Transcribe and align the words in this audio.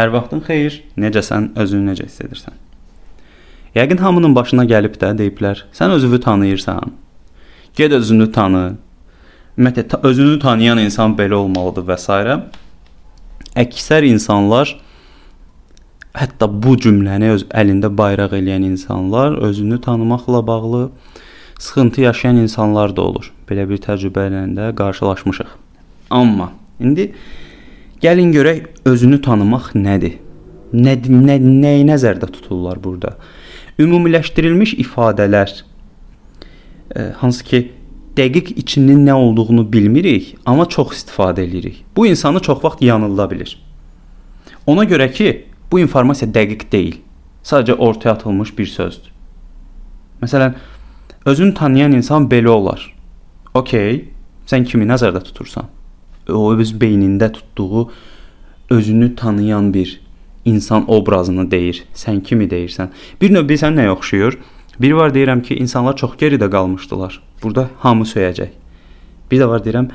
Hər 0.00 0.08
vaxtın 0.14 0.40
xeyir. 0.46 0.78
Necəsən? 0.96 1.50
Özünü 1.60 1.90
necə 1.90 2.06
hiss 2.06 2.22
edirsən? 2.24 2.54
Yəqin 3.74 3.98
hamının 4.00 4.32
başına 4.32 4.64
gəlib 4.64 4.94
də 4.96 5.10
deyiblər: 5.18 5.66
"Sən 5.76 5.92
özünü 5.92 6.20
tanıyırsan? 6.20 6.92
Get 7.76 7.92
özünü 7.92 8.32
tanı." 8.32 8.76
Ümumiyyətlə 9.58 9.98
özünü 10.02 10.38
tanıyan 10.38 10.78
insan 10.78 11.16
belə 11.18 11.34
olmalıdır 11.34 11.84
və 11.90 11.98
s. 11.98 12.38
Əksər 13.64 14.06
insanlar 14.08 14.72
hətta 16.14 16.48
bu 16.62 16.76
cümləni 16.84 17.34
öz 17.34 17.44
əlində 17.62 17.90
bayraq 17.98 18.32
eləyən 18.38 18.64
insanlar 18.70 19.36
özünü 19.48 19.80
tanımaqla 19.80 20.46
bağlı 20.46 20.90
sıxıntı 21.58 22.00
yaşayan 22.00 22.36
insanlar 22.36 22.96
da 22.96 23.02
olur. 23.02 23.32
Belə 23.50 23.68
bir 23.68 23.84
təcrübə 23.84 24.30
ilə 24.30 24.46
də 24.56 24.74
qarşılaşmışıq. 24.80 25.50
Amma 26.10 26.52
indi 26.80 27.12
Gəlin 28.00 28.30
görək 28.32 28.62
özünü 28.88 29.18
tanımaq 29.20 29.74
nədir? 29.76 30.14
Nə, 30.72 30.94
nə 31.04 31.34
nəyi 31.36 31.82
nəzərdə 31.84 32.30
tuturlar 32.32 32.78
burada? 32.80 33.16
Ümumiləşdirilmiş 33.80 34.72
ifadələr 34.80 35.50
e, 36.96 37.10
hansı 37.20 37.44
ki 37.44 37.60
dəqiq 38.16 38.54
içinin 38.62 39.02
nə 39.04 39.12
olduğunu 39.12 39.66
bilmirik, 39.72 40.30
amma 40.46 40.64
çox 40.68 40.94
istifadə 40.96 41.44
edirik. 41.44 41.84
Bu 41.96 42.06
insanı 42.06 42.40
çox 42.40 42.64
vaxt 42.64 42.82
yanılda 42.82 43.30
bilir. 43.30 43.52
Ona 44.66 44.84
görə 44.84 45.10
ki, 45.12 45.44
bu 45.72 45.80
informasiya 45.80 46.30
dəqiq 46.32 46.64
deyil. 46.72 46.96
Sadəcə 47.44 47.76
ortaya 47.76 48.14
atılmış 48.14 48.54
bir 48.58 48.66
sözdür. 48.66 49.12
Məsələn, 50.22 50.56
özünü 51.26 51.54
tanıyan 51.54 51.92
insan 51.92 52.28
belə 52.32 52.48
olar. 52.48 52.80
OK, 53.54 53.76
sən 54.46 54.64
kimi 54.64 54.88
nəzərdə 54.88 55.22
tutursan? 55.28 55.68
O 56.32 56.54
öz 56.54 56.72
beynində 56.72 57.32
tutduğu 57.32 57.90
özünü 58.70 59.14
tanıyan 59.16 59.74
bir 59.74 60.00
insan 60.44 60.90
obrazını 60.90 61.50
deyir. 61.50 61.84
Sən 61.94 62.22
kimi 62.22 62.48
deyirsən? 62.50 62.88
Bir 63.20 63.32
növ 63.34 63.48
bilirsən 63.48 63.76
nəyə 63.76 63.94
oxşuyur? 63.96 64.38
Bir 64.80 64.92
var 64.92 65.14
deyirəm 65.14 65.42
ki, 65.42 65.56
insanlar 65.60 65.96
çox 65.96 66.14
geridə 66.20 66.50
qalmışdılar. 66.50 67.20
Burada 67.42 67.68
hamı 67.78 68.04
söyəcək. 68.04 68.54
Bir 69.30 69.40
də 69.40 69.48
var 69.48 69.60
deyirəm, 69.64 69.90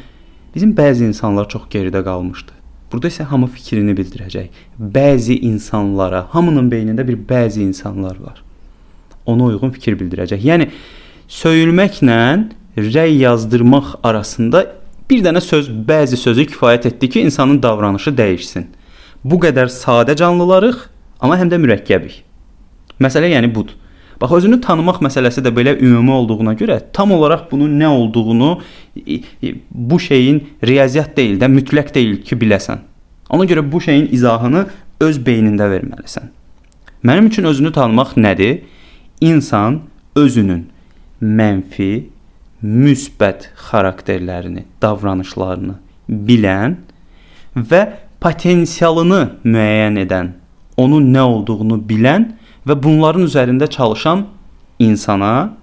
bizim 0.56 0.76
bəzi 0.78 1.08
insanlar 1.08 1.50
çox 1.50 1.66
geridə 1.72 2.04
qalmışdı. 2.04 2.52
Burada 2.92 3.10
isə 3.10 3.26
hamı 3.28 3.48
fikrini 3.48 3.96
bildirəcək. 3.98 4.52
Bəzi 4.80 5.40
insanlara, 5.50 6.28
hamının 6.30 6.70
beynində 6.72 7.08
bir 7.08 7.18
bəzi 7.30 7.64
insanlar 7.66 8.20
var. 8.22 8.44
Ona 9.26 9.50
uyğun 9.50 9.74
fikir 9.74 9.98
bildirəcək. 10.00 10.46
Yəni 10.46 10.70
söyülməklə 11.28 12.20
rəy 12.78 13.18
yazdırmaq 13.24 13.96
arasında 14.04 14.66
Bir 15.10 15.22
dənə 15.22 15.42
söz, 15.44 15.70
bəzi 15.70 16.18
sözü 16.18 16.48
kifayət 16.50 16.88
etdi 16.90 17.10
ki, 17.10 17.22
insanın 17.28 17.62
davranışı 17.62 18.14
dəyişsin. 18.18 18.64
Bu 19.24 19.38
qədər 19.42 19.70
sadə 19.70 20.16
canlılarıq, 20.18 20.80
amma 21.22 21.38
həm 21.38 21.52
də 21.52 21.60
mürəkkəbik. 21.62 22.24
Məsələ 23.02 23.30
yəni 23.36 23.52
budur. 23.54 23.78
Bax 24.22 24.32
özünü 24.38 24.62
tanımaq 24.64 25.02
məsələsi 25.04 25.44
də 25.44 25.52
belə 25.54 25.76
ümumi 25.76 26.12
olduğuna 26.12 26.54
görə 26.56 26.80
tam 26.94 27.12
olaraq 27.12 27.50
bunun 27.52 27.74
nə 27.80 27.88
olduğunu 27.88 28.62
bu 29.72 30.00
şeyin 30.00 30.40
riyaziyyat 30.64 31.18
deyil 31.18 31.40
də, 31.42 31.50
mütləq 31.52 31.94
deyil 31.94 32.22
ki, 32.24 32.38
biləsən. 32.40 32.80
Ona 33.30 33.46
görə 33.46 33.66
bu 33.72 33.82
şeyin 33.82 34.08
izahını 34.16 34.66
öz 35.04 35.20
beynində 35.20 35.68
verməlisən. 35.70 36.32
Mənim 37.04 37.28
üçün 37.28 37.44
özünü 37.52 37.72
tanımaq 37.76 38.16
nədir? 38.18 38.62
İnsan 39.22 39.82
özünün 40.16 40.64
mənfi, 41.22 42.06
müsbət 42.66 43.50
xarakterlərini, 43.68 44.66
davranışlarını 44.82 45.76
bilən 46.10 46.80
və 47.56 47.82
potensialını 48.24 49.22
müəyyən 49.46 50.02
edən, 50.02 50.32
onun 50.82 51.12
nə 51.14 51.26
olduğunu 51.30 51.78
bilən 51.90 52.32
və 52.66 52.78
bunların 52.82 53.28
üzərində 53.28 53.70
çalışan 53.70 54.26
insana 54.80 55.54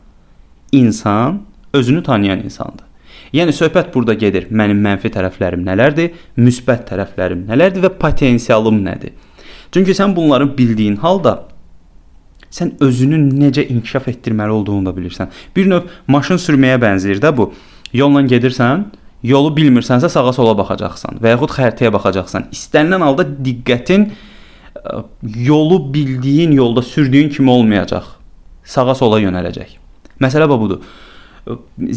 insan 0.73 1.43
özünü 1.75 2.03
tanıyan 2.03 2.45
insandır. 2.47 2.87
Yəni 3.33 3.53
söhbət 3.57 3.95
burada 3.95 4.15
gedir. 4.15 4.49
Mənim 4.53 4.81
mənfi 4.85 5.09
tərəflərim 5.13 5.63
nələrdir, 5.65 6.13
müsbət 6.37 6.85
tərəflərim 6.91 7.47
nələrdir 7.49 7.85
və 7.87 7.91
potensialım 8.01 8.83
nədir? 8.85 9.15
Çünki 9.73 9.95
sən 9.97 10.13
bunları 10.17 10.51
bildiyin 10.59 10.99
halda 11.01 11.39
sən 12.53 12.75
özünü 12.85 13.19
necə 13.41 13.65
inkişaf 13.69 14.09
etdirməli 14.13 14.53
olduğunu 14.59 14.91
da 14.91 14.97
bilirsən. 14.97 15.31
Bir 15.57 15.69
növ 15.71 15.89
maşın 16.07 16.41
sürməyə 16.41 16.81
bənzəyir 16.83 17.23
də 17.23 17.33
bu. 17.37 17.51
Yolla 17.97 18.23
gedirsən, 18.29 18.87
yolu 19.23 19.53
bilmirsənsə 19.57 20.09
sağa 20.13 20.33
sola 20.37 20.55
baxacaqsan 20.59 21.21
və 21.23 21.37
yaxud 21.37 21.55
xəritəyə 21.57 21.93
baxacaqsan. 21.95 22.51
İstənilən 22.55 23.05
halda 23.07 23.27
diqqətin 23.49 24.09
ə, 24.09 25.03
yolu 25.49 25.81
bildiyin 25.95 26.53
yolda 26.57 26.83
sürdüyün 26.83 27.31
kimi 27.31 27.51
olmayacaq. 27.51 28.05
Sağa 28.65 28.95
sola 28.95 29.21
yönələcək. 29.21 29.79
Məsələ 30.23 30.49
budur. 30.49 30.85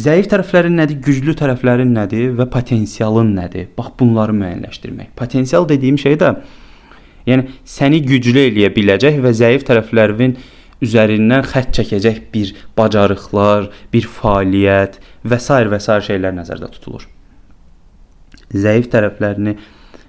Zəif 0.06 0.26
tərəflərin 0.32 0.74
nədir, 0.74 0.98
güclü 1.06 1.36
tərəflərin 1.38 1.92
nədir 1.94 2.32
və 2.40 2.48
potensialın 2.50 3.36
nədir? 3.38 3.68
Bax 3.78 3.92
bunları 4.00 4.34
müəyyənləşdirmək. 4.34 5.12
Potensial 5.20 5.68
dediyim 5.70 6.00
şey 6.02 6.18
də 6.22 6.32
Yəni 7.26 7.58
səni 7.66 8.02
güclü 8.06 8.50
eləyə 8.52 8.70
biləcək 8.76 9.18
və 9.24 9.32
zəif 9.34 9.66
tərəflərin 9.68 10.36
üzərindən 10.86 11.46
xətt 11.50 11.72
çəkəcək 11.78 12.20
bir 12.34 12.52
bacarıqlar, 12.78 13.70
bir 13.94 14.10
fəaliyyət 14.18 15.00
və 15.26 15.40
s. 15.40 15.50
və 15.72 15.80
s. 15.80 15.98
şeylər 16.10 16.36
nəzərdə 16.36 16.70
tutulur. 16.74 17.08
Zəif 18.54 18.92
tərəflərini 18.94 19.56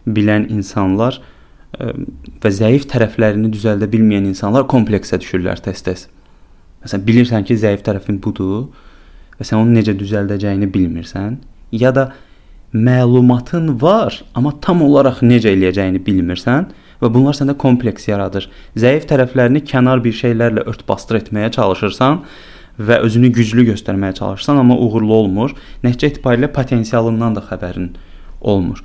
bilən 0.07 0.49
insanlar 0.53 1.19
ə, 1.19 1.95
və 2.43 2.53
zəif 2.53 2.87
tərəflərini 2.91 3.51
düzəldə 3.55 3.89
bilməyən 3.91 4.29
insanlar 4.33 4.67
kompleksə 4.71 5.19
düşürlər 5.23 5.63
tez-tez. 5.65 6.09
Məsələn, 6.85 7.07
bilirsən 7.07 7.47
ki, 7.47 7.57
zəif 7.59 7.83
tərəfin 7.87 8.21
budur 8.23 8.69
və 9.39 9.47
sən 9.47 9.63
onu 9.63 9.79
necə 9.79 9.97
düzəldəcəyini 9.99 10.69
bilmirsən, 10.73 11.41
ya 11.73 11.93
da 11.95 12.11
məlumatın 12.77 13.73
var, 13.81 14.21
amma 14.35 14.53
tam 14.63 14.83
olaraq 14.85 15.23
necə 15.25 15.55
eləyəcəyini 15.55 16.03
bilmirsən 16.07 16.69
və 17.03 17.11
bunlar 17.13 17.37
səndə 17.37 17.57
kompleks 17.61 18.09
yaradır. 18.09 18.49
Zəif 18.79 19.07
tərəflərini 19.11 19.63
kənar 19.67 20.03
bir 20.05 20.15
şeylərlə 20.17 20.67
ört-basdır 20.71 21.21
etməyə 21.21 21.51
çalışırsan 21.57 22.23
və 22.79 23.01
özünü 23.07 23.33
güclü 23.33 23.67
göstərməyə 23.71 24.17
çalışırsan, 24.19 24.61
amma 24.61 24.77
uğurlu 24.77 25.15
olmur. 25.15 25.55
Nəticə 25.85 26.13
etibarilə 26.13 26.51
potensialından 26.53 27.37
da 27.37 27.45
xəbərin 27.49 27.93
olmur. 28.41 28.83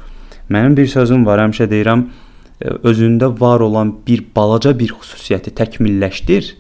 Mənim 0.52 0.76
bir 0.78 0.88
sözüm 0.92 1.26
var, 1.26 1.40
həmişə 1.44 1.68
deyirəm, 1.72 2.06
e, 2.62 2.76
özündə 2.88 3.32
var 3.40 3.64
olan 3.64 3.94
bir 4.08 4.24
balaca 4.36 4.74
bir 4.80 4.94
xüsusiyyəti 5.00 5.54
təkmilləşdir, 5.60 6.56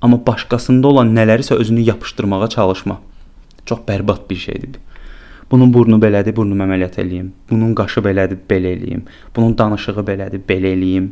amma 0.00 0.20
başqasında 0.26 0.88
olan 0.88 1.14
nələrisə 1.16 1.54
özünü 1.54 1.84
yapışdırmağa 1.92 2.48
çalışma. 2.56 3.00
Çox 3.66 3.84
bərbad 3.88 4.28
bir 4.30 4.36
şeydir. 4.36 4.80
Bunun 5.50 5.72
burnu 5.74 5.98
belədir, 5.98 6.34
burnumu 6.36 6.62
əməliyyat 6.62 7.00
eləyim. 7.02 7.32
Bunun 7.50 7.74
qaşı 7.74 8.02
belədir, 8.04 8.38
belə 8.50 8.74
eləyim. 8.76 9.02
Bunun 9.36 9.56
danışığı 9.58 10.04
belədir, 10.06 10.42
belə 10.48 10.74
eləyim. 10.76 11.10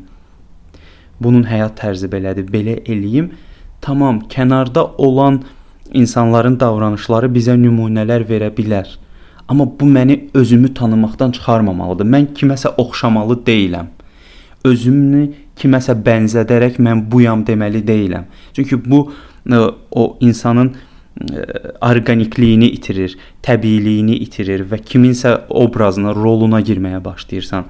Bunun 1.20 1.42
həyat 1.50 1.74
tərzi 1.80 2.10
belədir, 2.10 2.46
belə 2.52 2.78
eləyim. 2.86 3.32
Tamam, 3.82 4.20
kənarda 4.30 4.84
olan 4.98 5.42
insanların 5.92 6.58
davranışları 6.60 7.30
bizə 7.34 7.56
nümunələr 7.58 8.26
verə 8.28 8.52
bilər. 8.54 8.88
Amma 9.48 9.66
bu 9.80 9.86
məni 9.88 10.28
özümü 10.34 10.74
tanımaqdan 10.74 11.30
çıxarmamalıdır. 11.34 12.06
Mən 12.06 12.26
kiməsə 12.38 12.74
oxşamalı 12.78 13.40
deyiləm. 13.46 13.88
Özümü 14.68 15.22
kiməsə 15.58 15.96
bənzədərək 16.04 16.78
mən 16.84 17.06
buyam 17.10 17.46
deməli 17.46 17.80
deyiləm. 17.86 18.28
Çünki 18.52 18.78
bu 18.84 19.12
o 19.90 20.16
insanın 20.20 20.74
orqanikliyini 21.82 22.68
itirir, 22.76 23.16
təbiiliyini 23.42 24.18
itirir 24.22 24.64
və 24.70 24.78
kiminsə 24.86 25.34
obrazına, 25.50 26.14
roluna 26.14 26.60
girməyə 26.62 27.00
başlayırsan. 27.04 27.66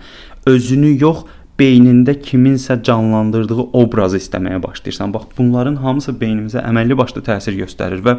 Özünü 0.49 0.95
yox, 1.01 1.25
beynində 1.59 2.15
kiminsə 2.23 2.79
canlandırdığı 2.85 3.71
obrazı 3.73 4.21
istəməyə 4.21 4.61
başlayırsan. 4.63 5.15
Bax, 5.15 5.31
bunların 5.39 5.81
hamısı 5.83 6.15
beynimizə 6.21 6.63
əməlli 6.69 6.99
başlı 6.99 7.25
təsir 7.27 7.57
göstərir 7.59 8.05
və 8.05 8.19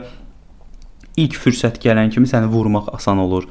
ilk 1.19 1.38
fürsət 1.39 1.80
gələn 1.83 2.12
kimi 2.13 2.27
səni 2.27 2.50
vurmaq 2.51 2.89
asan 2.95 3.21
olur, 3.21 3.45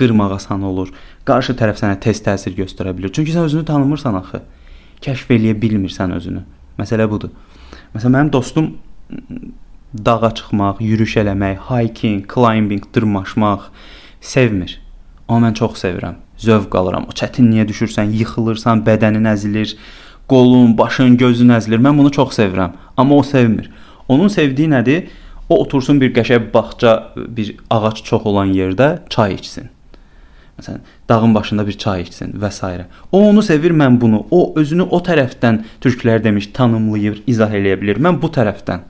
qırmaq 0.00 0.34
asan 0.38 0.64
olur. 0.66 0.90
Qarşı 1.28 1.54
tərəf 1.60 1.78
sənə 1.82 2.00
tez 2.02 2.22
təsir 2.24 2.56
göstərə 2.56 2.94
bilər. 2.96 3.12
Çünki 3.14 3.34
sən 3.36 3.46
özünü 3.50 3.66
tanımırsan 3.68 4.18
axı. 4.22 4.42
Kəşf 5.04 5.30
eləyə 5.36 5.54
bilmirsən 5.60 6.14
özünü. 6.16 6.42
Məsələ 6.78 7.06
budur. 7.10 7.30
Məsələn, 7.94 8.14
mənim 8.16 8.32
dostum 8.32 8.72
dağa 9.94 10.34
çıxmaq, 10.34 10.80
yürüyüş 10.80 11.16
eləmək, 11.16 11.56
hiking, 11.70 12.26
climbing, 12.34 12.84
dırmaşmaq 12.94 13.70
sevmir. 14.20 14.80
Amma 15.28 15.48
mən 15.48 15.54
çox 15.54 15.78
sevirəm. 15.84 16.18
Zövq 16.38 16.76
alıram. 16.76 17.06
O 17.08 17.14
çətinliyə 17.16 17.66
düşürsən, 17.68 18.12
yıxılırsan, 18.20 18.84
bədənin 18.86 19.26
əzilir, 19.32 19.74
qolun, 20.28 20.76
başın, 20.78 21.16
gözün 21.16 21.54
əzilir. 21.56 21.80
Mən 21.82 21.98
bunu 21.98 22.12
çox 22.12 22.36
sevirəm. 22.38 22.76
Amma 22.96 23.16
o 23.16 23.22
sevmir. 23.22 23.70
Onun 24.08 24.28
sevdiyi 24.28 24.70
nədir? 24.70 25.08
O 25.48 25.62
otursun 25.62 26.00
bir 26.00 26.12
qəşəng 26.14 26.52
bağça, 26.54 27.12
bir 27.16 27.56
ağac 27.70 28.04
çox 28.04 28.26
olan 28.26 28.52
yerdə 28.52 28.98
çay 29.08 29.34
içsin. 29.34 29.70
Məsələn, 30.58 30.80
dağın 31.08 31.34
başında 31.34 31.66
bir 31.66 31.78
çay 31.78 32.02
içsin 32.02 32.32
və 32.40 32.50
s. 32.50 32.86
O 33.12 33.22
onu 33.28 33.42
sevir, 33.42 33.70
mən 33.70 34.00
bunu. 34.00 34.26
O 34.30 34.52
özünü 34.56 34.82
o 34.82 34.98
tərəfdən 34.98 35.62
türklər 35.80 36.24
demiş, 36.24 36.50
tanımlayır, 36.52 37.22
izah 37.26 37.52
eləyə 37.54 37.80
bilər. 37.80 38.00
Mən 38.02 38.22
bu 38.22 38.28
tərəfdən. 38.28 38.80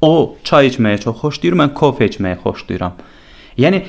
O 0.00 0.36
çay 0.44 0.70
içməyi 0.70 1.00
çox 1.04 1.18
xoşlayır, 1.20 1.56
mən 1.60 1.74
kofe 1.76 2.06
içməyi 2.08 2.38
xoşlayıram. 2.40 2.94
Yəni 3.60 3.82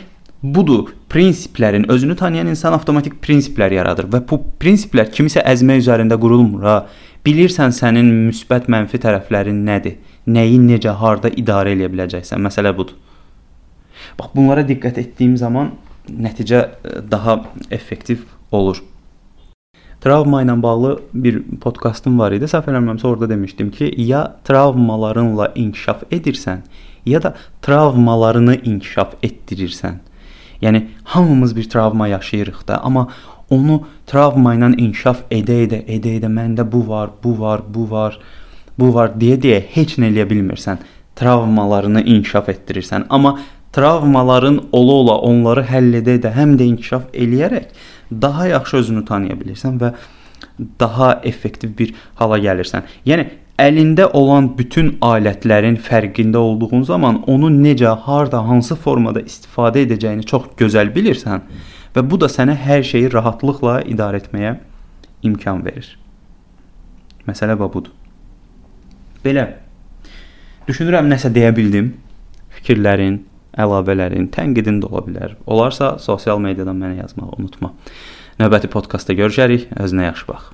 budur. 0.44 0.94
Prinsiplərin 1.10 1.88
özünü 1.92 2.16
tanıyan 2.16 2.48
insan 2.48 2.74
avtomatik 2.74 3.20
prinsiplər 3.24 3.74
yaradır 3.74 4.08
və 4.12 4.22
bu 4.30 4.42
prinsiplər 4.60 5.12
kimisə 5.12 5.44
əzmə 5.48 5.78
üzərində 5.82 6.18
qurulmur 6.20 6.68
ha. 6.68 6.76
Bilirsən 7.26 7.74
sənin 7.76 8.08
müsbət, 8.28 8.68
mənfi 8.72 8.98
tərəflərin 9.04 9.64
nədir? 9.68 10.00
Nəyi 10.28 10.58
necə, 10.62 10.96
harda 10.98 11.30
idarə 11.38 11.76
edə 11.76 11.90
biləcəksən? 11.94 12.42
Məsələ 12.42 12.74
budur. 12.78 12.96
Bax 14.18 14.32
bunlara 14.36 14.64
diqqət 14.66 14.98
etdiyim 15.04 15.36
zaman 15.38 15.76
nəticə 16.10 16.64
daha 17.12 17.42
effektiv 17.72 18.26
olur. 18.52 18.82
Travma 20.02 20.42
ilə 20.42 20.56
bağlı 20.62 21.00
bir 21.14 21.36
podkastım 21.62 22.16
var 22.20 22.34
idi. 22.34 22.48
Səhv 22.50 22.72
eləmirəmsə 22.72 23.06
orada 23.08 23.30
demişdim 23.30 23.70
ki, 23.72 23.92
ya 24.02 24.24
travmalarınla 24.48 25.52
inkişaf 25.56 26.08
edirsən, 26.12 26.64
ya 27.06 27.22
da 27.24 27.36
travmalarını 27.62 28.56
inkişaf 28.56 29.14
etdirirsən. 29.24 30.00
Yəni 30.62 30.88
hamımız 31.04 31.56
bir 31.56 31.70
travma 31.70 32.08
yaşayırıq 32.08 32.68
da, 32.68 32.84
amma 32.84 33.08
onu 33.50 33.84
travma 34.08 34.56
ilə 34.58 34.74
inkişaf 34.78 35.22
edə-edə, 35.30 35.84
edə-edə 35.86 36.34
məndə 36.34 36.66
bu 36.72 36.88
var, 36.88 37.14
bu 37.24 37.40
var, 37.40 37.62
bu 37.70 37.90
var, 37.92 38.18
bu 38.80 38.94
var 38.94 39.14
deyə-deyə 39.22 39.62
heç 39.76 40.00
nə 40.02 40.10
eləyə 40.10 40.26
bilmirsən. 40.34 40.82
Travmalarını 41.16 42.02
inkişaf 42.02 42.50
etdirirsən, 42.50 43.06
amma 43.10 43.38
travmaların 43.74 44.60
ola-ola 44.72 45.18
onları 45.28 45.64
həll 45.70 46.00
edə-edə 46.02 46.34
həm 46.36 46.58
də 46.60 46.68
inkişaf 46.74 47.12
eləyərək 47.14 47.70
daha 48.22 48.48
yaxşı 48.48 48.78
özünü 48.78 49.06
tanıya 49.06 49.38
bilirsən 49.40 49.78
və 49.82 49.94
daha 50.80 51.14
effektiv 51.24 51.78
bir 51.78 51.94
hala 52.20 52.40
gəlirsən. 52.42 52.84
Yəni 53.06 53.28
əlində 53.62 54.10
olan 54.18 54.52
bütün 54.58 54.96
alətlərin 55.06 55.78
fərqində 55.80 56.42
olduğun 56.42 56.84
zaman 56.84 57.22
onu 57.32 57.50
necə, 57.54 57.94
harda, 58.06 58.42
hansı 58.48 58.76
formada 58.76 59.22
istifadə 59.22 59.86
edəcəyini 59.86 60.26
çox 60.28 60.52
gözəl 60.60 60.92
bilirsən 60.96 61.48
və 61.96 62.04
bu 62.10 62.20
da 62.20 62.30
sənə 62.32 62.56
hər 62.58 62.84
şeyi 62.88 63.12
rahatlıqla 63.14 63.82
idarə 63.94 64.22
etməyə 64.22 64.56
imkan 65.24 65.64
verir. 65.66 65.98
Məsələ 67.28 67.58
budur. 67.60 67.92
Belə 69.24 69.48
düşünürəm 70.68 71.10
nəsə 71.12 71.30
deyə 71.34 71.52
bildim. 71.56 71.94
Fikirlərin, 72.52 73.22
əlavələrin, 73.60 74.30
tənqidin 74.32 74.80
də 74.84 74.90
ola 74.92 75.04
bilər. 75.08 75.36
Olarsa 75.46 75.96
sosial 76.00 76.40
mediadan 76.44 76.80
mənə 76.80 77.02
yazmağı 77.02 77.38
unutma. 77.38 77.74
Növbəti 78.42 78.72
podkastda 78.72 79.18
görüşərik. 79.18 79.70
Özünə 79.80 80.12
yaxşı 80.12 80.32
bax. 80.32 80.52